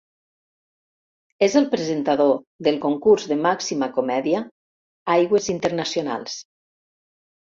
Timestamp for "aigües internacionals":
5.17-6.39